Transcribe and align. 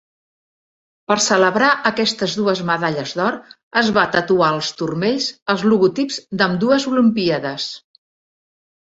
Per 1.09 1.15
celebrar 1.25 1.67
aquestes 1.89 2.31
dues 2.39 2.61
medalles 2.69 3.13
d'or 3.19 3.37
es 3.81 3.91
va 3.97 4.05
tatuar 4.15 4.47
als 4.55 4.71
turmells 4.79 5.29
els 5.55 5.67
logotips 5.73 6.19
d'ambdues 6.41 6.89
Olimpíades. 6.95 7.69